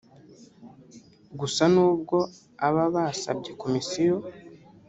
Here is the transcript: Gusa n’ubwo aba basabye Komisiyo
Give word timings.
Gusa 1.39 1.63
n’ubwo 1.73 2.17
aba 2.67 2.83
basabye 2.95 3.51
Komisiyo 3.61 4.15